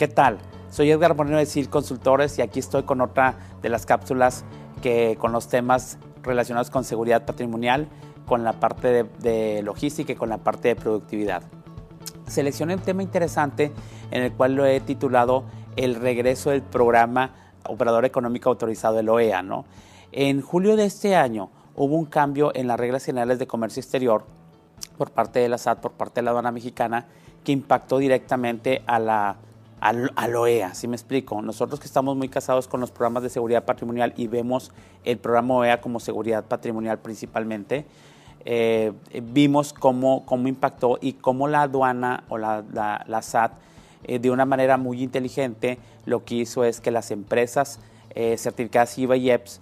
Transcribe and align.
¿Qué 0.00 0.08
tal? 0.08 0.38
Soy 0.70 0.90
Edgar 0.90 1.14
Moreno 1.14 1.36
de 1.36 1.44
CIL 1.44 1.68
Consultores 1.68 2.38
y 2.38 2.40
aquí 2.40 2.58
estoy 2.58 2.84
con 2.84 3.02
otra 3.02 3.34
de 3.60 3.68
las 3.68 3.84
cápsulas 3.84 4.46
que 4.80 5.18
con 5.20 5.30
los 5.30 5.48
temas 5.48 5.98
relacionados 6.22 6.70
con 6.70 6.84
seguridad 6.84 7.26
patrimonial, 7.26 7.86
con 8.24 8.42
la 8.42 8.54
parte 8.54 8.88
de, 8.88 9.04
de 9.18 9.62
logística 9.62 10.14
y 10.14 10.16
con 10.16 10.30
la 10.30 10.38
parte 10.38 10.68
de 10.68 10.76
productividad. 10.76 11.42
Seleccioné 12.26 12.76
un 12.76 12.80
tema 12.80 13.02
interesante 13.02 13.72
en 14.10 14.22
el 14.22 14.32
cual 14.32 14.54
lo 14.54 14.64
he 14.64 14.80
titulado 14.80 15.44
El 15.76 15.96
regreso 15.96 16.48
del 16.48 16.62
programa 16.62 17.34
Operador 17.66 18.06
Económico 18.06 18.48
Autorizado 18.48 18.94
del 18.94 19.10
OEA. 19.10 19.42
¿no? 19.42 19.66
En 20.12 20.40
julio 20.40 20.76
de 20.76 20.86
este 20.86 21.14
año 21.14 21.50
hubo 21.76 21.94
un 21.96 22.06
cambio 22.06 22.52
en 22.54 22.68
las 22.68 22.80
reglas 22.80 23.04
generales 23.04 23.38
de 23.38 23.46
comercio 23.46 23.80
exterior 23.82 24.24
por 24.96 25.10
parte 25.10 25.40
de 25.40 25.50
la 25.50 25.58
SAT, 25.58 25.80
por 25.80 25.92
parte 25.92 26.20
de 26.20 26.22
la 26.22 26.30
aduana 26.30 26.52
mexicana, 26.52 27.06
que 27.44 27.52
impactó 27.52 27.98
directamente 27.98 28.82
a 28.86 28.98
la 28.98 29.36
al, 29.80 30.36
OEA, 30.36 30.74
¿sí 30.74 30.88
me 30.88 30.96
explico? 30.96 31.40
Nosotros 31.40 31.80
que 31.80 31.86
estamos 31.86 32.16
muy 32.16 32.28
casados 32.28 32.68
con 32.68 32.80
los 32.80 32.90
programas 32.90 33.22
de 33.22 33.30
seguridad 33.30 33.64
patrimonial 33.64 34.12
y 34.16 34.26
vemos 34.26 34.72
el 35.04 35.18
programa 35.18 35.54
OEA 35.54 35.80
como 35.80 36.00
seguridad 36.00 36.44
patrimonial 36.44 36.98
principalmente, 36.98 37.86
eh, 38.44 38.92
vimos 39.22 39.72
cómo, 39.72 40.24
cómo 40.26 40.48
impactó 40.48 40.98
y 41.00 41.14
cómo 41.14 41.48
la 41.48 41.62
aduana 41.62 42.24
o 42.28 42.38
la, 42.38 42.64
la, 42.72 43.22
SAT 43.22 43.52
eh, 44.04 44.18
de 44.18 44.30
una 44.30 44.46
manera 44.46 44.78
muy 44.78 45.02
inteligente 45.02 45.78
lo 46.06 46.24
que 46.24 46.36
hizo 46.36 46.64
es 46.64 46.80
que 46.80 46.90
las 46.90 47.10
empresas 47.10 47.80
eh, 48.14 48.36
certificadas 48.38 48.96
IVA 48.98 49.16
y 49.16 49.30
EPS 49.30 49.60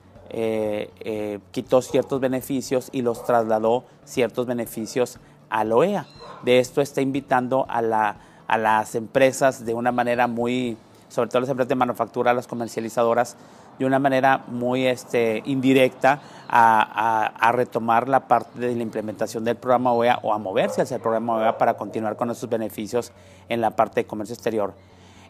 quitó 1.52 1.80
ciertos 1.80 2.20
beneficios 2.20 2.90
y 2.92 3.02
los 3.02 3.24
trasladó 3.24 3.84
ciertos 4.04 4.46
beneficios 4.46 5.18
al 5.48 5.72
OEA. 5.72 6.06
De 6.42 6.58
esto 6.58 6.82
está 6.82 7.00
invitando 7.00 7.64
a 7.68 7.80
la 7.80 8.27
a 8.48 8.58
las 8.58 8.94
empresas 8.94 9.64
de 9.64 9.74
una 9.74 9.92
manera 9.92 10.26
muy, 10.26 10.76
sobre 11.08 11.28
todo 11.28 11.40
las 11.40 11.50
empresas 11.50 11.68
de 11.68 11.74
manufactura, 11.76 12.32
las 12.32 12.46
comercializadoras, 12.46 13.36
de 13.78 13.84
una 13.84 13.98
manera 13.98 14.44
muy 14.48 14.86
este, 14.86 15.42
indirecta 15.44 16.20
a, 16.48 17.52
retomar 17.52 18.08
la 18.08 18.26
parte 18.26 18.58
de 18.58 18.74
la 18.74 18.82
implementación 18.82 19.44
del 19.44 19.56
programa 19.56 19.92
OEA 19.92 20.18
o 20.22 20.32
a 20.32 20.38
moverse 20.38 20.82
hacia 20.82 20.96
el 20.96 21.00
programa 21.00 21.36
OEA 21.36 21.58
para 21.58 21.74
continuar 21.74 22.16
con 22.16 22.30
esos 22.30 22.48
beneficios 22.48 23.12
en 23.48 23.60
la 23.60 23.70
parte 23.70 24.00
de 24.00 24.06
comercio 24.06 24.34
exterior. 24.34 24.74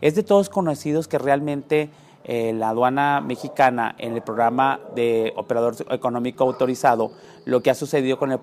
Es 0.00 0.14
de 0.14 0.22
todos 0.22 0.48
conocidos 0.48 1.08
que 1.08 1.18
realmente 1.18 1.90
eh, 2.30 2.52
la 2.52 2.68
aduana 2.68 3.22
mexicana 3.22 3.94
en 3.96 4.12
el 4.12 4.20
programa 4.20 4.80
de 4.94 5.32
operador 5.34 5.76
económico 5.88 6.44
autorizado, 6.44 7.10
lo 7.46 7.62
que 7.62 7.70
ha 7.70 7.74
sucedido 7.74 8.18
con 8.18 8.30
el 8.30 8.38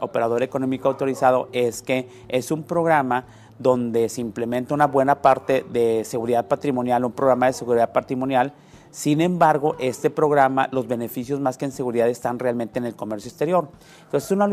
operador 0.00 0.42
económico 0.42 0.88
autorizado 0.88 1.48
es 1.52 1.80
que 1.80 2.10
es 2.28 2.50
un 2.50 2.64
programa 2.64 3.24
donde 3.58 4.10
se 4.10 4.20
implementa 4.20 4.74
una 4.74 4.86
buena 4.86 5.22
parte 5.22 5.64
de 5.72 6.04
seguridad 6.04 6.46
patrimonial, 6.46 7.06
un 7.06 7.12
programa 7.12 7.46
de 7.46 7.54
seguridad 7.54 7.90
patrimonial. 7.90 8.52
Sin 8.90 9.22
embargo, 9.22 9.76
este 9.78 10.10
programa, 10.10 10.68
los 10.70 10.86
beneficios 10.86 11.40
más 11.40 11.56
que 11.56 11.64
en 11.64 11.72
seguridad 11.72 12.10
están 12.10 12.38
realmente 12.38 12.78
en 12.78 12.84
el 12.84 12.96
comercio 12.96 13.30
exterior. 13.30 13.70
Entonces, 14.04 14.30
es 14.30 14.30
una 14.30 14.46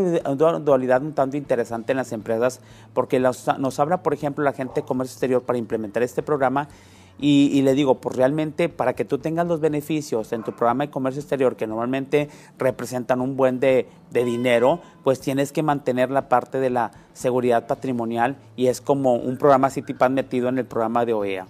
dualidad 0.60 1.02
un 1.02 1.12
tanto 1.12 1.36
interesante 1.36 1.92
en 1.92 1.98
las 1.98 2.14
empresas 2.14 2.62
porque 2.94 3.20
nos 3.20 3.80
habla, 3.80 4.04
por 4.04 4.14
ejemplo, 4.14 4.42
la 4.42 4.54
gente 4.54 4.80
de 4.80 4.88
comercio 4.88 5.16
exterior 5.16 5.44
para 5.44 5.60
implementar 5.60 6.02
este 6.02 6.24
programa 6.24 6.70
y, 7.20 7.62
le 7.62 7.74
digo, 7.74 7.96
pues 7.96 8.16
realmente 8.16 8.70
para 8.70 8.94
que 8.94 9.06
tú 9.06 9.18
tengas 9.18 9.48
los 9.48 9.62
beneficios 9.62 10.34
en 10.34 10.44
tu 10.44 10.52
programa 10.52 10.86
de 10.86 10.92
comercio 10.92 11.22
exterior, 11.22 11.56
que 11.56 11.68
normalmente 11.68 12.30
representan 12.58 13.22
un 13.22 13.38
buen 13.38 13.60
de, 13.60 13.88
dinero, 14.12 14.80
pues 15.04 15.20
tienes 15.20 15.52
que 15.52 15.64
mantener 15.64 16.12
la 16.12 16.28
parte 16.28 16.60
de 16.60 16.70
la 16.70 16.92
seguridad 17.14 17.66
patrimonial 17.68 18.36
y 18.56 18.68
es 18.68 18.82
como 18.82 19.16
un 19.16 19.38
programa 19.38 19.70
CITIPAN 19.70 20.14
metido 20.14 20.50
en 20.50 20.58
el 20.58 20.66
programa 20.66 21.06
de 21.06 21.14
OEA. 21.14 21.48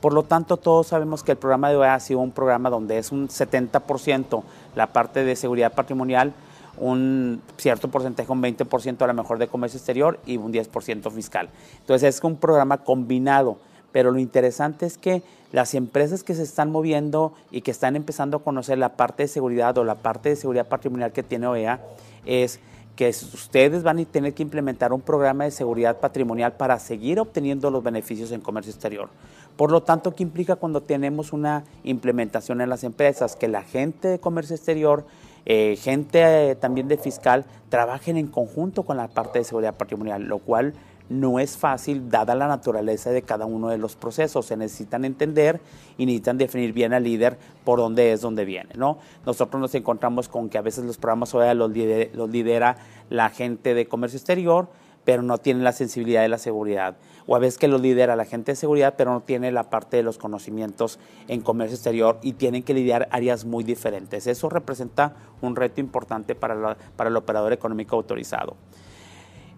Por 0.00 0.12
lo 0.12 0.22
tanto, 0.22 0.58
todos 0.58 0.88
sabemos 0.88 1.22
que 1.22 1.32
el 1.32 1.38
programa 1.38 1.70
de 1.70 1.76
OEA 1.76 1.94
ha 1.94 2.00
sido 2.00 2.20
un 2.20 2.30
programa 2.30 2.70
donde 2.70 2.98
es 2.98 3.10
un 3.10 3.28
70% 3.28 4.42
la 4.76 4.92
parte 4.92 5.24
de 5.24 5.34
seguridad 5.34 5.74
patrimonial, 5.74 6.34
un 6.78 7.42
cierto 7.56 7.88
porcentaje, 7.90 8.30
un 8.30 8.42
20% 8.42 9.02
a 9.02 9.06
lo 9.06 9.14
mejor 9.14 9.38
de 9.38 9.48
comercio 9.48 9.78
exterior 9.78 10.20
y 10.26 10.36
un 10.36 10.52
10% 10.52 11.10
fiscal. 11.10 11.48
Entonces 11.80 12.14
es 12.14 12.22
un 12.22 12.36
programa 12.36 12.78
combinado 12.78 13.58
pero 13.96 14.10
lo 14.10 14.18
interesante 14.18 14.84
es 14.84 14.98
que 14.98 15.22
las 15.52 15.72
empresas 15.72 16.22
que 16.22 16.34
se 16.34 16.42
están 16.42 16.70
moviendo 16.70 17.32
y 17.50 17.62
que 17.62 17.70
están 17.70 17.96
empezando 17.96 18.36
a 18.36 18.44
conocer 18.44 18.76
la 18.76 18.94
parte 18.94 19.22
de 19.22 19.28
seguridad 19.28 19.78
o 19.78 19.84
la 19.84 19.94
parte 19.94 20.28
de 20.28 20.36
seguridad 20.36 20.68
patrimonial 20.68 21.12
que 21.12 21.22
tiene 21.22 21.46
OEA 21.46 21.80
es 22.26 22.60
que 22.94 23.08
ustedes 23.08 23.82
van 23.82 23.98
a 23.98 24.04
tener 24.04 24.34
que 24.34 24.42
implementar 24.42 24.92
un 24.92 25.00
programa 25.00 25.44
de 25.44 25.50
seguridad 25.50 25.98
patrimonial 25.98 26.52
para 26.58 26.78
seguir 26.78 27.18
obteniendo 27.18 27.70
los 27.70 27.82
beneficios 27.82 28.32
en 28.32 28.42
comercio 28.42 28.70
exterior. 28.70 29.08
Por 29.56 29.72
lo 29.72 29.82
tanto, 29.82 30.14
¿qué 30.14 30.24
implica 30.24 30.56
cuando 30.56 30.82
tenemos 30.82 31.32
una 31.32 31.64
implementación 31.82 32.60
en 32.60 32.68
las 32.68 32.84
empresas? 32.84 33.34
Que 33.34 33.48
la 33.48 33.62
gente 33.62 34.08
de 34.08 34.20
comercio 34.20 34.54
exterior, 34.56 35.06
eh, 35.46 35.78
gente 35.80 36.50
eh, 36.50 36.54
también 36.54 36.86
de 36.88 36.98
fiscal, 36.98 37.46
trabajen 37.70 38.18
en 38.18 38.26
conjunto 38.26 38.82
con 38.82 38.98
la 38.98 39.08
parte 39.08 39.38
de 39.38 39.46
seguridad 39.46 39.74
patrimonial, 39.74 40.24
lo 40.24 40.36
cual 40.36 40.74
no 41.08 41.38
es 41.38 41.56
fácil 41.56 42.08
dada 42.10 42.34
la 42.34 42.48
naturaleza 42.48 43.10
de 43.10 43.22
cada 43.22 43.46
uno 43.46 43.68
de 43.68 43.78
los 43.78 43.96
procesos. 43.96 44.46
Se 44.46 44.56
necesitan 44.56 45.04
entender 45.04 45.60
y 45.96 46.06
necesitan 46.06 46.38
definir 46.38 46.72
bien 46.72 46.92
al 46.92 47.04
líder 47.04 47.38
por 47.64 47.78
dónde 47.78 48.12
es 48.12 48.20
donde 48.20 48.44
viene. 48.44 48.70
¿no? 48.76 48.98
Nosotros 49.24 49.60
nos 49.60 49.74
encontramos 49.74 50.28
con 50.28 50.48
que 50.48 50.58
a 50.58 50.62
veces 50.62 50.84
los 50.84 50.98
programas 50.98 51.34
OEA 51.34 51.54
los 51.54 51.70
lidera, 51.70 52.76
la 53.10 53.30
gente 53.30 53.74
de 53.74 53.86
comercio 53.86 54.16
exterior, 54.16 54.68
pero 55.04 55.22
no 55.22 55.38
tiene 55.38 55.62
la 55.62 55.72
sensibilidad 55.72 56.22
de 56.22 56.28
la 56.28 56.38
seguridad. 56.38 56.96
O 57.28 57.36
a 57.36 57.38
veces 57.38 57.58
que 57.58 57.68
los 57.68 57.80
lidera 57.80 58.16
la 58.16 58.24
gente 58.24 58.52
de 58.52 58.56
seguridad, 58.56 58.94
pero 58.96 59.12
no 59.12 59.20
tiene 59.20 59.52
la 59.52 59.70
parte 59.70 59.96
de 59.96 60.02
los 60.02 60.18
conocimientos 60.18 60.98
en 61.28 61.40
comercio 61.40 61.76
exterior 61.76 62.18
y 62.22 62.32
tienen 62.32 62.64
que 62.64 62.74
lidiar 62.74 63.08
áreas 63.12 63.44
muy 63.44 63.62
diferentes. 63.62 64.26
Eso 64.26 64.48
representa 64.48 65.14
un 65.40 65.54
reto 65.54 65.80
importante 65.80 66.34
para, 66.34 66.76
para 66.96 67.10
el 67.10 67.16
operador 67.16 67.52
económico 67.52 67.94
autorizado. 67.96 68.56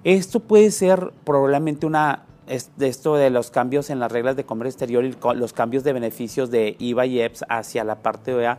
Esto 0.09 0.41
puede 0.41 0.71
ser 0.71 1.13
probablemente 1.25 1.85
una, 1.85 2.23
esto 2.47 3.17
de 3.17 3.29
los 3.29 3.51
cambios 3.51 3.91
en 3.91 4.01
las 4.01 4.11
reglas 4.11 4.37
de 4.37 4.45
comercio 4.45 4.71
exterior 4.71 5.05
y 5.05 5.15
los 5.37 5.53
cambios 5.53 5.85
de 5.85 5.93
beneficios 5.93 6.51
de 6.51 6.77
IVA 6.79 7.05
y 7.05 7.21
EPS 7.21 7.45
hacia 7.51 7.85
la 7.85 7.97
parte 7.97 8.33
OEA, 8.33 8.57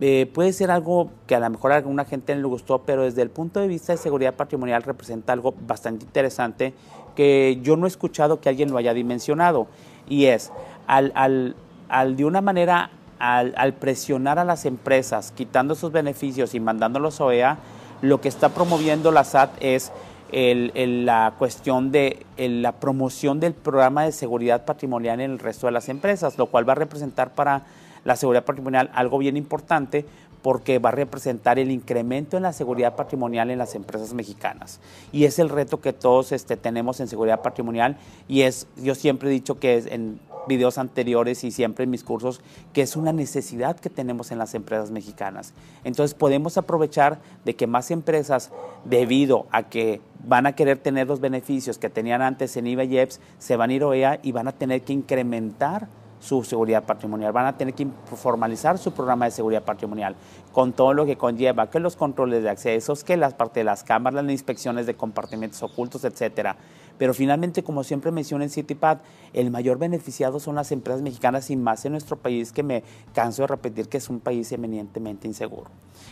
eh, 0.00 0.30
puede 0.32 0.52
ser 0.52 0.70
algo 0.70 1.10
que 1.26 1.34
a 1.34 1.40
lo 1.40 1.50
mejor 1.50 1.72
a 1.72 1.76
alguna 1.78 2.04
gente 2.04 2.36
no 2.36 2.42
le 2.42 2.46
gustó, 2.46 2.82
pero 2.82 3.02
desde 3.02 3.22
el 3.22 3.30
punto 3.30 3.58
de 3.58 3.66
vista 3.66 3.94
de 3.94 3.98
seguridad 3.98 4.34
patrimonial 4.34 4.84
representa 4.84 5.32
algo 5.32 5.56
bastante 5.66 6.04
interesante 6.04 6.72
que 7.16 7.58
yo 7.62 7.76
no 7.76 7.86
he 7.86 7.88
escuchado 7.88 8.40
que 8.40 8.48
alguien 8.48 8.70
lo 8.70 8.78
haya 8.78 8.94
dimensionado. 8.94 9.66
Y 10.08 10.26
es, 10.26 10.52
al, 10.86 11.10
al, 11.16 11.56
al 11.88 12.14
de 12.14 12.26
una 12.26 12.42
manera, 12.42 12.90
al, 13.18 13.54
al, 13.56 13.74
presionar 13.74 14.38
a 14.38 14.44
las 14.44 14.64
empresas, 14.66 15.32
quitando 15.32 15.74
sus 15.74 15.90
beneficios 15.90 16.54
y 16.54 16.60
mandándolos 16.60 17.20
a 17.20 17.24
OEA, 17.24 17.58
lo 18.02 18.20
que 18.20 18.28
está 18.28 18.50
promoviendo 18.50 19.10
la 19.10 19.24
SAT 19.24 19.50
es 19.58 19.90
la 20.32 21.34
cuestión 21.38 21.92
de 21.92 22.26
la 22.36 22.72
promoción 22.72 23.40
del 23.40 23.54
programa 23.54 24.04
de 24.04 24.12
seguridad 24.12 24.64
patrimonial 24.64 25.20
en 25.20 25.30
el 25.32 25.38
resto 25.38 25.66
de 25.66 25.72
las 25.72 25.88
empresas, 25.88 26.38
lo 26.38 26.46
cual 26.46 26.68
va 26.68 26.72
a 26.72 26.76
representar 26.76 27.32
para 27.34 27.62
la 28.04 28.16
seguridad 28.16 28.44
patrimonial 28.44 28.90
algo 28.94 29.18
bien 29.18 29.36
importante 29.36 30.04
porque 30.42 30.78
va 30.78 30.90
a 30.90 30.92
representar 30.92 31.58
el 31.58 31.72
incremento 31.72 32.36
en 32.36 32.44
la 32.44 32.52
seguridad 32.52 32.94
patrimonial 32.94 33.50
en 33.50 33.58
las 33.58 33.74
empresas 33.74 34.14
mexicanas. 34.14 34.78
Y 35.10 35.24
es 35.24 35.40
el 35.40 35.48
reto 35.48 35.80
que 35.80 35.92
todos 35.92 36.30
este, 36.30 36.56
tenemos 36.56 37.00
en 37.00 37.08
seguridad 37.08 37.42
patrimonial 37.42 37.96
y 38.28 38.42
es, 38.42 38.68
yo 38.76 38.94
siempre 38.94 39.28
he 39.28 39.32
dicho 39.32 39.58
que 39.58 39.76
es 39.76 39.86
en 39.86 40.20
videos 40.46 40.78
anteriores 40.78 41.44
y 41.44 41.50
siempre 41.50 41.84
en 41.84 41.90
mis 41.90 42.04
cursos, 42.04 42.40
que 42.72 42.82
es 42.82 42.96
una 42.96 43.12
necesidad 43.12 43.78
que 43.78 43.90
tenemos 43.90 44.30
en 44.30 44.38
las 44.38 44.54
empresas 44.54 44.90
mexicanas. 44.90 45.54
Entonces 45.84 46.14
podemos 46.14 46.56
aprovechar 46.58 47.18
de 47.44 47.56
que 47.56 47.66
más 47.66 47.90
empresas, 47.90 48.50
debido 48.84 49.46
a 49.50 49.64
que 49.64 50.00
van 50.26 50.46
a 50.46 50.52
querer 50.52 50.78
tener 50.78 51.06
los 51.06 51.20
beneficios 51.20 51.78
que 51.78 51.90
tenían 51.90 52.22
antes 52.22 52.56
en 52.56 52.66
IVA 52.66 52.84
y 52.84 52.98
EPS, 52.98 53.20
se 53.38 53.56
van 53.56 53.70
a 53.70 53.74
ir 53.74 53.84
OEA 53.84 54.20
y 54.22 54.32
van 54.32 54.48
a 54.48 54.52
tener 54.52 54.82
que 54.82 54.92
incrementar 54.92 55.88
su 56.20 56.42
seguridad 56.44 56.84
patrimonial, 56.84 57.32
van 57.32 57.46
a 57.46 57.56
tener 57.56 57.74
que 57.74 57.86
formalizar 58.16 58.78
su 58.78 58.92
programa 58.92 59.26
de 59.26 59.30
seguridad 59.30 59.62
patrimonial 59.62 60.16
con 60.52 60.72
todo 60.72 60.94
lo 60.94 61.06
que 61.06 61.16
conlleva, 61.16 61.70
que 61.70 61.78
los 61.78 61.96
controles 61.96 62.42
de 62.42 62.50
accesos, 62.50 63.04
que 63.04 63.16
las 63.16 63.34
partes 63.34 63.60
de 63.60 63.64
las 63.64 63.84
cámaras, 63.84 64.24
las 64.24 64.32
inspecciones 64.32 64.86
de 64.86 64.94
compartimentos 64.94 65.62
ocultos, 65.62 66.04
etcétera. 66.04 66.56
Pero 66.98 67.14
finalmente, 67.14 67.62
como 67.62 67.84
siempre 67.84 68.10
menciono 68.10 68.44
en 68.44 68.50
CityPad, 68.50 68.98
el 69.32 69.50
mayor 69.50 69.78
beneficiado 69.78 70.40
son 70.40 70.54
las 70.54 70.72
empresas 70.72 71.02
mexicanas 71.02 71.50
y 71.50 71.56
más 71.56 71.84
en 71.84 71.92
nuestro 71.92 72.16
país, 72.16 72.52
que 72.52 72.62
me 72.62 72.82
canso 73.14 73.42
de 73.42 73.48
repetir 73.48 73.88
que 73.88 73.98
es 73.98 74.08
un 74.08 74.20
país 74.20 74.50
eminentemente 74.52 75.26
inseguro. 75.26 75.70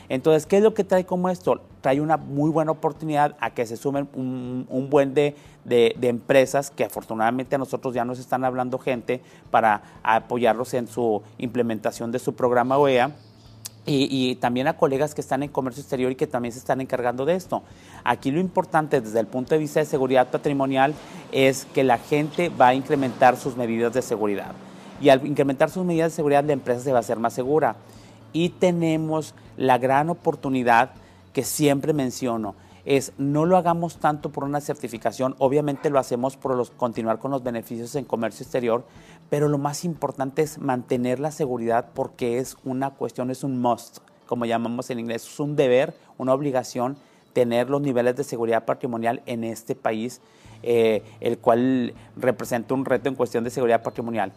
Entonces, 0.09 0.47
¿qué 0.47 0.59
es 0.59 0.63
lo 0.63 0.75
que 0.75 0.85
trae 0.85 1.05
como 1.07 1.29
esto? 1.31 1.61
Trae 1.81 2.01
una 2.01 2.17
muy 2.17 2.51
buena 2.51 2.73
oportunidad 2.73 3.37
a 3.41 3.51
que 3.51 3.67
se 3.67 3.77
sumen 3.77 4.09
un, 4.15 4.89
buen 4.91 5.15
de, 5.15 5.35
de, 5.65 5.95
empresas 6.03 6.71
que 6.71 6.85
afortunadamente 6.85 7.55
a 7.55 7.59
nosotros 7.59 7.95
ya 7.95 8.05
nos 8.05 8.19
están 8.19 8.45
hablando 8.45 8.79
gente 8.79 9.23
para 9.51 9.83
apoyarlos 10.03 10.75
en 10.75 10.87
su 10.87 11.23
implementación 11.39 12.13
de 12.13 12.19
su 12.19 12.35
programa 12.35 12.77
OEA 12.77 13.15
y, 13.87 14.37
también 14.37 14.67
a 14.67 14.77
colegas 14.77 15.15
que 15.15 15.21
están 15.21 15.43
en 15.43 15.51
comercio 15.51 15.83
exterior 15.83 16.11
y 16.11 16.15
que 16.15 16.27
también 16.27 16.53
se 16.53 16.59
están 16.59 16.81
encargando 16.81 17.25
de 17.25 17.35
esto. 17.35 17.63
Aquí 18.03 18.31
lo 18.31 18.41
importante 18.41 19.01
desde 19.01 19.21
el 19.21 19.27
punto 19.27 19.55
de 19.55 19.59
vista 19.59 19.81
de 19.81 19.87
seguridad 19.87 20.29
patrimonial 20.31 20.95
es 21.33 21.67
que 21.75 21.85
la 21.85 21.99
gente 21.99 22.49
va 22.49 22.69
a 22.69 22.75
incrementar 22.75 23.37
sus 23.37 23.57
medidas 23.57 23.93
de 23.93 24.03
seguridad. 24.03 24.53
Y 25.01 25.11
al 25.11 25.27
incrementar 25.27 25.71
sus 25.71 25.85
medidas 25.85 26.13
de 26.13 26.17
seguridad, 26.17 26.45
la 26.45 26.53
empresa 26.53 26.81
se 26.81 26.93
va 26.93 26.99
a 26.99 27.01
hacer 27.01 27.19
más 27.19 27.35
segura. 27.35 27.77
Y 28.33 28.51
tenemos 28.51 29.35
la 29.57 29.79
gran 29.79 30.09
oportunidad 30.09 30.91
que 31.33 31.45
siempre 31.45 31.93
menciono, 31.93 32.55
es 32.85 33.13
no 33.19 33.45
lo 33.45 33.57
hagamos 33.57 33.97
tanto 33.99 34.31
por 34.31 34.45
una 34.45 34.61
certificación, 34.61 35.35
obviamente 35.39 35.91
lo 35.91 35.99
hacemos 35.99 36.37
por 36.37 36.55
los, 36.57 36.71
continuar 36.71 37.19
con 37.19 37.31
los 37.31 37.43
beneficios 37.43 37.95
en 37.95 38.05
comercio 38.05 38.45
exterior, 38.45 38.85
pero 39.31 39.49
lo 39.49 39.59
más 39.59 39.85
importante 39.85 40.43
es 40.43 40.59
mantener 40.59 41.21
la 41.21 41.31
seguridad 41.31 41.91
porque 41.95 42.39
es 42.39 42.57
una 42.65 42.91
cuestión, 42.91 43.31
es 43.31 43.45
un 43.45 43.61
must, 43.61 43.99
como 44.27 44.45
llamamos 44.45 44.91
en 44.91 45.01
inglés, 45.01 45.27
es 45.27 45.41
un 45.41 45.57
deber, 45.57 45.95
una 46.19 46.35
obligación 46.35 46.97
tener 47.33 47.69
los 47.69 47.83
niveles 47.83 48.17
de 48.17 48.25
seguridad 48.25 48.65
patrimonial 48.65 49.23
en 49.27 49.45
este 49.45 49.75
país, 49.75 50.21
eh, 50.63 51.03
el 51.21 51.39
cual 51.39 51.93
representa 52.17 52.73
un 52.73 52.85
reto 52.85 53.09
en 53.09 53.17
cuestión 53.17 53.45
de 53.45 53.51
seguridad 53.51 53.83
patrimonial. 53.83 54.33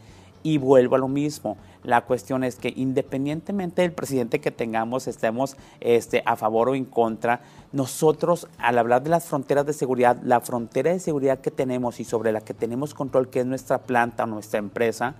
Y 0.48 0.60
vuelvo 0.60 0.96
a 0.96 1.00
lo 1.00 1.10
mismo. 1.10 1.58
La 1.84 2.06
cuestión 2.06 2.46
es 2.46 2.56
que 2.56 2.72
independientemente 2.74 3.82
del 3.82 3.92
presidente 3.92 4.40
que 4.40 4.50
tengamos, 4.50 5.06
estemos 5.06 5.58
este, 5.82 6.24
a 6.26 6.38
favor 6.38 6.70
o 6.70 6.76
en 6.76 6.86
contra, 6.86 7.42
nosotros 7.74 8.48
al 8.58 8.78
hablar 8.78 9.04
de 9.04 9.10
las 9.10 9.26
fronteras 9.26 9.66
de 9.66 9.74
seguridad, 9.74 10.18
la 10.24 10.40
frontera 10.40 10.94
de 10.94 11.02
seguridad 11.02 11.42
que 11.42 11.52
tenemos 11.52 12.00
y 12.00 12.06
sobre 12.06 12.32
la 12.32 12.40
que 12.40 12.54
tenemos 12.54 12.94
control, 12.94 13.28
que 13.28 13.42
es 13.42 13.46
nuestra 13.46 13.80
planta 13.80 14.24
o 14.24 14.28
nuestra 14.28 14.60
empresa, 14.60 15.16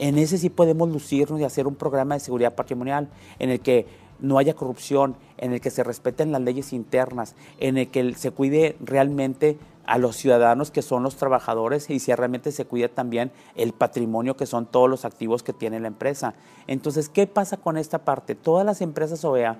en 0.00 0.18
ese 0.18 0.36
sí 0.36 0.50
podemos 0.50 0.88
lucirnos 0.88 1.38
y 1.38 1.44
hacer 1.44 1.68
un 1.68 1.76
programa 1.76 2.14
de 2.14 2.20
seguridad 2.20 2.56
patrimonial 2.56 3.08
en 3.38 3.50
el 3.50 3.60
que 3.60 3.86
no 4.18 4.36
haya 4.36 4.54
corrupción, 4.54 5.14
en 5.38 5.52
el 5.52 5.60
que 5.60 5.70
se 5.70 5.84
respeten 5.84 6.32
las 6.32 6.42
leyes 6.42 6.72
internas, 6.72 7.36
en 7.60 7.78
el 7.78 7.86
que 7.86 8.14
se 8.14 8.32
cuide 8.32 8.74
realmente 8.80 9.58
a 9.90 9.98
los 9.98 10.14
ciudadanos 10.14 10.70
que 10.70 10.82
son 10.82 11.02
los 11.02 11.16
trabajadores 11.16 11.90
y 11.90 11.98
si 11.98 12.14
realmente 12.14 12.52
se 12.52 12.64
cuida 12.64 12.86
también 12.86 13.32
el 13.56 13.72
patrimonio 13.72 14.36
que 14.36 14.46
son 14.46 14.66
todos 14.66 14.88
los 14.88 15.04
activos 15.04 15.42
que 15.42 15.52
tiene 15.52 15.80
la 15.80 15.88
empresa. 15.88 16.34
Entonces, 16.68 17.08
¿qué 17.08 17.26
pasa 17.26 17.56
con 17.56 17.76
esta 17.76 17.98
parte? 17.98 18.36
Todas 18.36 18.64
las 18.64 18.82
empresas 18.82 19.24
OEA, 19.24 19.56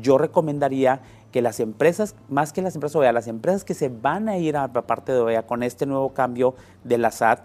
yo 0.00 0.16
recomendaría 0.16 1.02
que 1.30 1.42
las 1.42 1.60
empresas, 1.60 2.14
más 2.30 2.54
que 2.54 2.62
las 2.62 2.74
empresas 2.74 2.96
OEA, 2.96 3.12
las 3.12 3.28
empresas 3.28 3.62
que 3.62 3.74
se 3.74 3.90
van 3.90 4.30
a 4.30 4.38
ir 4.38 4.56
a 4.56 4.70
la 4.72 4.86
parte 4.86 5.12
de 5.12 5.18
OEA 5.18 5.46
con 5.46 5.62
este 5.62 5.84
nuevo 5.84 6.14
cambio 6.14 6.54
de 6.82 6.96
la 6.96 7.10
SAT, 7.10 7.40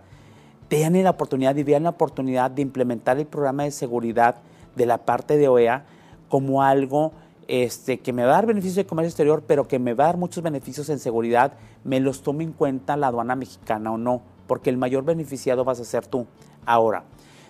tengan 0.69 1.03
la 1.03 1.09
oportunidad 1.09 1.57
y 1.57 1.63
vean 1.63 1.83
la 1.83 1.89
oportunidad 1.89 2.51
de 2.51 2.61
implementar 2.61 3.17
el 3.17 3.25
programa 3.25 3.63
de 3.63 3.71
seguridad 3.71 4.35
de 4.77 4.85
la 4.85 4.99
parte 4.99 5.35
de 5.35 5.49
OEA 5.49 5.83
como 6.29 6.63
algo 6.63 7.11
este, 7.49 7.99
que 7.99 8.13
me 8.13 8.23
va 8.23 8.29
a 8.29 8.35
dar 8.35 8.45
beneficios 8.45 8.75
de 8.75 8.85
comercio 8.85 9.09
exterior, 9.09 9.43
pero 9.45 9.67
que 9.67 9.79
me 9.79 9.95
va 9.95 10.03
a 10.03 10.07
dar 10.07 10.17
muchos 10.17 10.43
beneficios 10.43 10.87
en 10.89 10.99
seguridad, 10.99 11.53
me 11.83 11.99
los 11.99 12.21
tome 12.21 12.43
en 12.43 12.53
cuenta 12.53 12.95
la 12.95 13.07
aduana 13.07 13.35
mexicana 13.35 13.91
o 13.91 13.97
no, 13.97 14.21
porque 14.45 14.69
el 14.69 14.77
mayor 14.77 15.03
beneficiado 15.03 15.65
vas 15.65 15.79
a 15.79 15.83
ser 15.83 16.05
tú. 16.05 16.27
Ahora, 16.67 17.05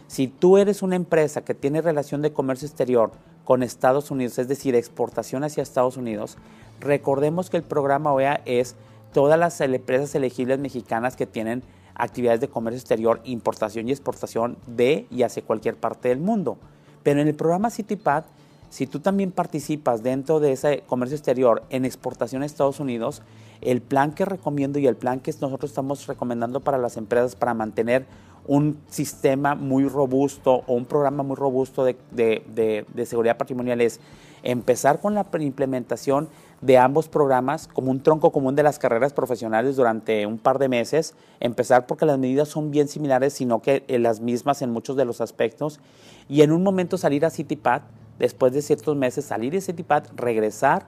si 0.08 0.30
tú 0.30 0.58
eres 0.58 0.84
una 0.84 0.96
empresa 0.96 1.42
que 1.42 1.54
tiene 1.54 1.82
relación 1.82 2.22
de 2.22 2.32
comercio 2.32 2.66
exterior 2.66 3.12
con 3.44 3.62
Estados 3.62 4.10
Unidos, 4.10 4.40
es 4.40 4.48
decir, 4.48 4.74
exportación 4.74 5.44
hacia 5.44 5.64
Estados 5.64 5.98
Unidos, 5.98 6.38
recordemos 6.80 7.50
que 7.50 7.58
el 7.58 7.64
programa 7.64 8.14
OEA 8.14 8.42
es 8.46 8.78
todas 9.12 9.38
las 9.38 9.60
empresas 9.60 10.16
elegibles 10.16 10.60
mexicanas 10.60 11.18
que 11.18 11.26
tienen 11.26 11.62
actividades 11.94 12.40
de 12.40 12.48
comercio 12.48 12.80
exterior, 12.80 13.20
importación 13.26 13.90
y 13.90 13.92
exportación 13.92 14.56
de 14.66 15.08
y 15.12 15.24
hacia 15.24 15.44
cualquier 15.44 15.76
parte 15.76 16.08
del 16.08 16.20
mundo. 16.20 16.58
Pero 17.04 17.20
en 17.20 17.28
el 17.28 17.36
programa 17.36 17.70
CityPad 17.70 18.24
si 18.70 18.86
tú 18.88 19.00
también 19.00 19.32
participas 19.32 20.04
dentro 20.04 20.40
de 20.40 20.52
ese 20.52 20.84
comercio 20.88 21.16
exterior 21.16 21.64
en 21.70 21.86
exportación 21.86 22.44
a 22.44 22.46
Estados 22.46 22.80
Unidos, 22.80 23.24
el 23.62 23.82
plan 23.82 24.14
que 24.14 24.26
recomiendo 24.26 24.80
y 24.80 24.88
el 24.88 24.96
plan 24.96 25.20
que 25.20 25.32
nosotros 25.42 25.72
estamos 25.72 26.08
recomendando 26.08 26.60
para 26.62 26.78
las 26.78 26.98
empresas 26.98 27.36
para 27.36 27.54
mantener 27.54 28.06
un 28.48 28.80
sistema 28.88 29.56
muy 29.56 29.88
robusto 29.88 30.64
o 30.66 30.74
un 30.74 30.86
programa 30.86 31.24
muy 31.24 31.36
robusto 31.36 31.84
de, 31.84 32.86
seguridad 33.06 33.38
patrimonial 33.38 33.82
es 33.82 34.00
empezar 34.42 35.02
con 35.02 35.14
la 35.14 35.26
implementación 35.40 36.30
de 36.62 36.78
ambos 36.78 37.08
programas 37.08 37.68
como 37.68 37.92
un 37.92 38.02
tronco 38.02 38.32
común 38.32 38.56
de 38.56 38.64
las 38.64 38.80
carreras 38.80 39.14
profesionales 39.14 39.76
durante 39.76 40.26
un 40.26 40.38
par 40.38 40.60
de 40.60 40.68
meses, 40.68 41.14
empezar 41.40 41.86
porque 41.86 42.06
las 42.06 42.18
medidas 42.18 42.48
son 42.48 42.72
bien 42.72 42.88
similares, 42.88 43.34
sino 43.34 43.62
que 43.62 43.84
las 43.88 44.20
mismas 44.20 44.62
en 44.62 44.72
muchos 44.72 44.96
de 44.96 45.06
los 45.06 45.22
aspectos, 45.22 45.80
y 46.28 46.42
en 46.42 46.52
un 46.52 46.64
momento 46.64 46.98
salir 46.98 47.26
a 47.26 47.30
CityPad 47.30 47.82
después 48.20 48.54
de 48.54 48.62
ciertos 48.62 48.96
meses 48.96 49.26
salir 49.26 49.54
de 49.54 49.62
CityPad, 49.62 50.04
regresar 50.16 50.86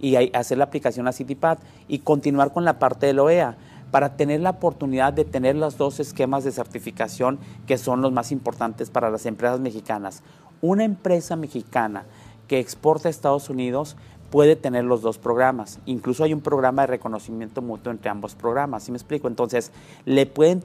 y 0.00 0.16
hacer 0.34 0.58
la 0.58 0.64
aplicación 0.64 1.08
a 1.08 1.12
CityPad 1.12 1.58
y 1.88 2.00
continuar 2.00 2.52
con 2.52 2.64
la 2.64 2.78
parte 2.78 3.06
de 3.06 3.14
la 3.14 3.22
OEA 3.22 3.56
para 3.92 4.16
tener 4.16 4.40
la 4.40 4.50
oportunidad 4.50 5.12
de 5.12 5.24
tener 5.24 5.54
los 5.54 5.76
dos 5.76 6.00
esquemas 6.00 6.44
de 6.44 6.50
certificación 6.50 7.38
que 7.66 7.78
son 7.78 8.02
los 8.02 8.10
más 8.10 8.32
importantes 8.32 8.90
para 8.90 9.10
las 9.10 9.26
empresas 9.26 9.60
mexicanas. 9.60 10.22
Una 10.60 10.84
empresa 10.84 11.36
mexicana 11.36 12.04
que 12.48 12.58
exporta 12.58 13.08
a 13.08 13.10
Estados 13.10 13.48
Unidos 13.48 13.96
puede 14.30 14.56
tener 14.56 14.84
los 14.84 15.02
dos 15.02 15.18
programas. 15.18 15.78
Incluso 15.84 16.24
hay 16.24 16.32
un 16.32 16.40
programa 16.40 16.82
de 16.82 16.86
reconocimiento 16.86 17.60
mutuo 17.60 17.92
entre 17.92 18.10
ambos 18.10 18.34
programas. 18.34 18.82
¿Sí 18.82 18.90
me 18.90 18.96
explico? 18.96 19.28
Entonces, 19.28 19.72
le 20.06 20.24
pueden, 20.24 20.62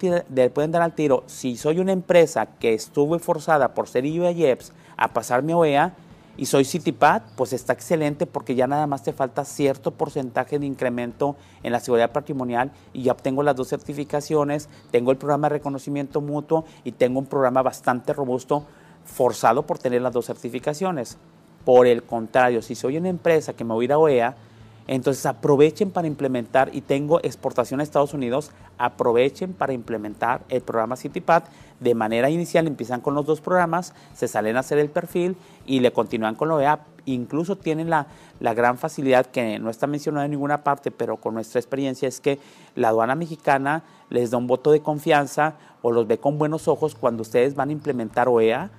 dar 0.71 0.81
al 0.81 0.95
tiro, 0.95 1.23
si 1.27 1.57
soy 1.57 1.79
una 1.79 1.91
empresa 1.91 2.45
que 2.45 2.73
estuve 2.73 3.19
forzada 3.19 3.73
por 3.73 3.89
ser 3.89 4.05
IUAYEPS 4.05 4.71
a 4.95 5.09
pasar 5.09 5.43
mi 5.43 5.51
OEA, 5.51 5.93
y 6.37 6.45
soy 6.45 6.63
CityPad, 6.63 7.23
pues 7.35 7.51
está 7.51 7.73
excelente 7.73 8.27
porque 8.27 8.55
ya 8.55 8.67
nada 8.67 8.85
más 8.87 9.03
te 9.03 9.11
falta 9.11 9.43
cierto 9.43 9.91
porcentaje 9.91 10.59
de 10.59 10.67
incremento 10.67 11.35
en 11.63 11.71
la 11.71 11.79
seguridad 11.79 12.11
patrimonial 12.11 12.71
y 12.93 13.03
ya 13.03 13.11
obtengo 13.11 13.43
las 13.43 13.55
dos 13.55 13.67
certificaciones, 13.67 14.69
tengo 14.91 15.11
el 15.11 15.17
programa 15.17 15.49
de 15.49 15.55
reconocimiento 15.55 16.21
mutuo 16.21 16.65
y 16.83 16.91
tengo 16.91 17.19
un 17.19 17.25
programa 17.25 17.63
bastante 17.63 18.13
robusto 18.13 18.65
forzado 19.03 19.63
por 19.63 19.79
tener 19.79 20.01
las 20.01 20.13
dos 20.13 20.27
certificaciones. 20.27 21.17
Por 21.65 21.87
el 21.87 22.03
contrario, 22.03 22.61
si 22.61 22.75
soy 22.75 22.97
una 22.97 23.09
empresa 23.09 23.53
que 23.53 23.65
me 23.65 23.73
voy 23.73 23.83
a 23.83 23.85
ir 23.85 23.93
a 23.93 23.97
OEA, 23.97 24.35
entonces 24.87 25.25
aprovechen 25.25 25.91
para 25.91 26.07
implementar, 26.07 26.69
y 26.73 26.81
tengo 26.81 27.19
exportación 27.21 27.79
a 27.79 27.83
Estados 27.83 28.13
Unidos, 28.13 28.51
aprovechen 28.77 29.53
para 29.53 29.73
implementar 29.73 30.41
el 30.49 30.61
programa 30.61 30.95
CityPad. 30.95 31.43
De 31.79 31.93
manera 31.93 32.29
inicial 32.29 32.67
empiezan 32.67 33.01
con 33.01 33.13
los 33.13 33.25
dos 33.25 33.41
programas, 33.41 33.93
se 34.15 34.27
salen 34.27 34.55
a 34.55 34.61
hacer 34.61 34.79
el 34.79 34.89
perfil 34.89 35.35
y 35.65 35.81
le 35.81 35.91
continúan 35.91 36.35
con 36.35 36.47
la 36.47 36.55
OEA. 36.55 36.79
Incluso 37.05 37.57
tienen 37.57 37.89
la, 37.89 38.07
la 38.39 38.53
gran 38.53 38.77
facilidad 38.77 39.25
que 39.25 39.59
no 39.59 39.69
está 39.69 39.87
mencionada 39.87 40.25
en 40.25 40.31
ninguna 40.31 40.63
parte, 40.63 40.91
pero 40.91 41.17
con 41.17 41.33
nuestra 41.33 41.59
experiencia 41.59 42.07
es 42.07 42.19
que 42.19 42.39
la 42.75 42.89
aduana 42.89 43.15
mexicana 43.15 43.83
les 44.09 44.31
da 44.31 44.37
un 44.37 44.47
voto 44.47 44.71
de 44.71 44.81
confianza 44.81 45.55
o 45.81 45.91
los 45.91 46.07
ve 46.07 46.17
con 46.17 46.37
buenos 46.37 46.67
ojos 46.67 46.95
cuando 46.95 47.21
ustedes 47.21 47.55
van 47.55 47.69
a 47.69 47.73
implementar 47.73 48.27
OEA 48.27 48.71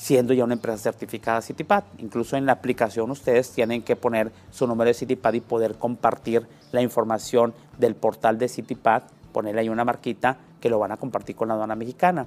siendo 0.00 0.32
ya 0.32 0.44
una 0.44 0.54
empresa 0.54 0.78
certificada 0.78 1.42
CityPad. 1.42 1.84
Incluso 1.98 2.38
en 2.38 2.46
la 2.46 2.52
aplicación 2.52 3.10
ustedes 3.10 3.50
tienen 3.50 3.82
que 3.82 3.96
poner 3.96 4.32
su 4.50 4.66
número 4.66 4.88
de 4.88 4.94
CityPad 4.94 5.34
y 5.34 5.40
poder 5.42 5.74
compartir 5.74 6.46
la 6.72 6.80
información 6.80 7.52
del 7.78 7.94
portal 7.94 8.38
de 8.38 8.48
CityPad, 8.48 9.02
ponerle 9.30 9.60
ahí 9.60 9.68
una 9.68 9.84
marquita 9.84 10.38
que 10.58 10.70
lo 10.70 10.78
van 10.78 10.92
a 10.92 10.96
compartir 10.96 11.36
con 11.36 11.48
la 11.48 11.54
aduana 11.54 11.74
mexicana. 11.74 12.26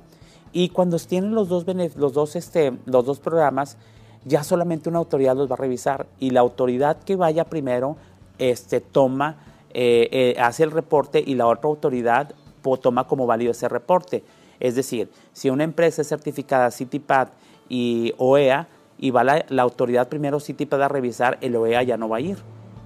Y 0.51 0.70
cuando 0.70 1.00
tienen 1.00 1.34
los 1.34 1.50
dos, 1.50 1.65
los 1.96 2.13
dos, 2.13 2.36
este, 2.36 2.74
los 2.86 3.06
dos 3.06 3.20
programas, 3.20 3.77
ya 4.24 4.44
solamente 4.44 4.88
una 4.88 5.00
autoridad 5.00 5.36
los 5.36 5.50
va 5.50 5.56
a 5.56 5.58
revisar 5.58 6.06
y 6.20 6.30
la 6.30 6.42
autoridad 6.42 6.98
que 7.00 7.15
vaya 7.15 7.46
primero 7.46 7.98
este, 8.38 8.82
toma, 8.82 9.38
eh, 9.74 10.10
eh, 10.12 10.36
hace 10.39 10.62
el 10.62 10.70
reporte 10.70 11.24
y 11.25 11.34
la 11.34 11.48
otra 11.48 11.70
autoridad 11.72 12.36
toma 12.84 13.08
como 13.08 13.25
válido 13.25 13.51
ese 13.51 13.68
reporte. 13.68 14.24
Es 14.60 14.75
decir, 14.75 15.10
si 15.34 15.50
una 15.50 15.63
empresa 15.63 16.03
es 16.03 16.08
certificada 16.08 16.70
CityPad 16.70 17.30
y 17.74 18.13
OEA 18.20 18.68
y 19.00 19.10
va 19.10 19.24
la, 19.24 19.44
autoridad 19.63 20.08
primero 20.08 20.39
CityPad 20.39 20.84
a 20.84 20.88
revisar, 20.89 21.39
el 21.42 21.56
OEA 21.56 21.82
ya 21.82 21.98
no 21.98 22.08
va 22.08 22.18
a 22.18 22.20
ir 22.20 22.38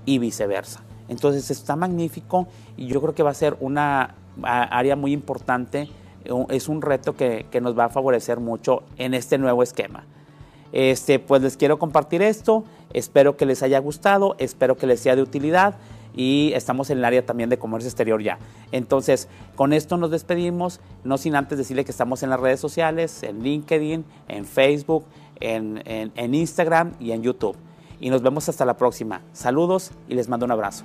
y 0.06 0.17
viceversa. 0.17 0.82
Entonces 1.10 1.51
está 1.51 1.75
magnífico 1.75 2.48
y 2.77 2.88
yo 2.88 3.01
creo 3.01 3.13
que 3.13 3.22
va 3.22 3.32
a 3.32 3.34
ser 3.34 3.58
una 3.60 4.15
área 4.41 4.96
muy 4.96 5.12
importante, 5.12 5.89
es 6.50 6.70
un 6.70 6.82
reto 6.82 7.17
que, 7.17 7.48
que 7.51 7.60
nos 7.60 7.77
va 7.77 7.86
a 7.86 7.89
favorecer 7.89 8.39
mucho 8.39 8.84
en 8.98 9.13
este 9.13 9.38
nuevo 9.38 9.62
esquema. 9.62 10.06
Este, 10.72 11.20
pues 11.20 11.41
les 11.41 11.58
quiero 11.58 11.79
compartir 11.79 12.22
esto, 12.22 12.63
espero 12.94 13.36
que 13.36 13.46
les 13.46 13.63
haya 13.63 13.79
gustado, 13.79 14.38
espero 14.39 14.77
que 14.77 14.88
les 14.88 15.01
sea 15.01 15.17
de 15.17 15.22
utilidad 15.22 15.75
y 16.17 16.51
estamos 16.53 16.89
en 16.89 16.97
el 16.97 17.05
área 17.05 17.25
también 17.25 17.50
de 17.50 17.57
comercio 17.57 17.88
exterior 17.88 18.21
ya. 18.21 18.39
Entonces, 18.74 19.29
con 19.55 19.71
esto 19.71 19.95
nos 19.95 20.12
despedimos, 20.12 20.81
no 21.05 21.17
sin 21.17 21.36
antes 21.36 21.57
decirle 21.57 21.86
que 21.86 21.91
estamos 21.91 22.24
en 22.24 22.31
las 22.31 22.39
redes 22.39 22.59
sociales, 22.59 23.24
en 23.24 23.43
LinkedIn, 23.43 24.03
en 24.27 24.45
Facebook, 24.45 25.05
en, 25.39 25.81
en 25.86 26.33
Instagram 26.33 26.93
y 27.00 27.12
en 27.12 27.21
YouTube. 27.21 27.55
Y 28.01 28.09
nos 28.09 28.21
vemos 28.21 28.50
hasta 28.50 28.65
la 28.65 28.75
próxima. 28.75 29.21
Saludos 29.31 29.91
y 30.09 30.15
les 30.15 30.27
mando 30.27 30.45
un 30.45 30.51
abrazo. 30.51 30.83